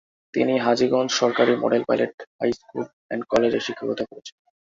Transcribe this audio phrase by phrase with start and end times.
[0.33, 4.35] তিনি হাজীগঞ্জ সরকারি model pilot high school and কলেজে শিক্ষকতা করেছেন।